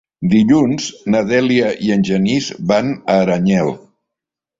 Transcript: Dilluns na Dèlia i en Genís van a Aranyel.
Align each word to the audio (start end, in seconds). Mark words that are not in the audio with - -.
Dilluns 0.29 0.85
na 1.15 1.19
Dèlia 1.31 1.67
i 1.87 1.93
en 1.97 2.05
Genís 2.09 2.47
van 2.73 2.89
a 3.17 3.19
Aranyel. 3.27 3.71